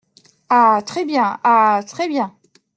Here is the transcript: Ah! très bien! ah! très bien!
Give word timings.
Ah! 0.49 0.81
très 0.83 1.05
bien! 1.05 1.39
ah! 1.43 1.81
très 1.85 2.07
bien! 2.07 2.35